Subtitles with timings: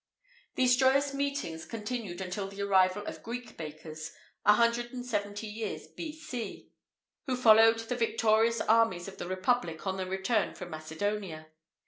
[0.01, 4.11] [IV 47] These joyous meetings continued until the arrival of Greek bakers,
[4.47, 6.71] 170 years B.C.,
[7.27, 11.49] who followed the victorious armies of the republic on their return from Macedonia.